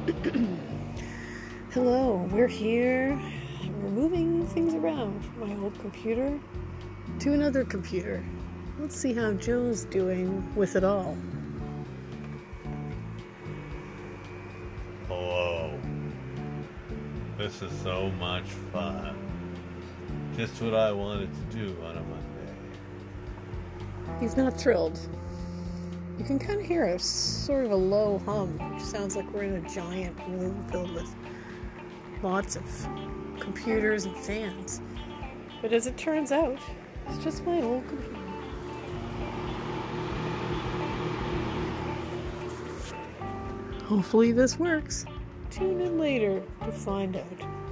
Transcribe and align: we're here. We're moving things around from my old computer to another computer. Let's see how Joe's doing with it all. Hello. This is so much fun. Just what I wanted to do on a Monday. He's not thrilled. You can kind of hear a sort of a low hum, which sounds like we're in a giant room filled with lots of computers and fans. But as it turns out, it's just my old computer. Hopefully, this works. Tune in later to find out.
we're 1.76 2.46
here. 2.46 3.20
We're 3.82 3.90
moving 3.90 4.46
things 4.46 4.72
around 4.74 5.22
from 5.24 5.40
my 5.48 5.54
old 5.62 5.78
computer 5.78 6.38
to 7.18 7.32
another 7.32 7.64
computer. 7.64 8.24
Let's 8.78 8.96
see 8.96 9.12
how 9.12 9.32
Joe's 9.32 9.84
doing 9.84 10.54
with 10.54 10.76
it 10.76 10.84
all. 10.84 11.16
Hello. 15.06 15.78
This 17.36 17.60
is 17.60 17.72
so 17.82 18.10
much 18.18 18.44
fun. 18.72 19.16
Just 20.36 20.62
what 20.62 20.74
I 20.74 20.92
wanted 20.92 21.30
to 21.34 21.56
do 21.56 21.76
on 21.84 21.98
a 21.98 22.02
Monday. 22.02 22.54
He's 24.18 24.36
not 24.36 24.58
thrilled. 24.58 24.98
You 26.20 26.26
can 26.26 26.38
kind 26.38 26.60
of 26.60 26.66
hear 26.66 26.84
a 26.84 26.98
sort 26.98 27.64
of 27.64 27.70
a 27.70 27.76
low 27.76 28.18
hum, 28.26 28.58
which 28.74 28.82
sounds 28.84 29.16
like 29.16 29.32
we're 29.32 29.44
in 29.44 29.64
a 29.64 29.68
giant 29.70 30.14
room 30.28 30.62
filled 30.70 30.92
with 30.92 31.16
lots 32.22 32.56
of 32.56 32.88
computers 33.40 34.04
and 34.04 34.14
fans. 34.14 34.82
But 35.62 35.72
as 35.72 35.86
it 35.86 35.96
turns 35.96 36.30
out, 36.30 36.58
it's 37.08 37.24
just 37.24 37.46
my 37.46 37.62
old 37.62 37.88
computer. 37.88 38.20
Hopefully, 43.86 44.32
this 44.32 44.58
works. 44.58 45.06
Tune 45.50 45.80
in 45.80 45.98
later 45.98 46.42
to 46.66 46.70
find 46.70 47.16
out. 47.16 47.69